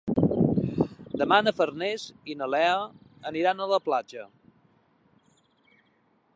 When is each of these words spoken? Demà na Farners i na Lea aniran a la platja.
Demà 1.21 1.37
na 1.47 1.53
Farners 1.59 2.07
i 2.33 2.37
na 2.41 2.47
Lea 2.55 2.79
aniran 3.33 3.61
a 3.61 3.69
la 3.75 3.81
platja. 3.91 4.27